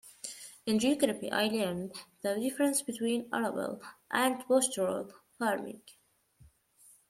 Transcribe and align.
In 0.65 0.79
geography, 0.79 1.31
I 1.31 1.45
learned 1.45 1.93
the 2.23 2.33
difference 2.33 2.81
between 2.81 3.29
arable 3.31 3.83
and 4.09 4.43
pastoral 4.47 5.13
farming. 5.37 5.83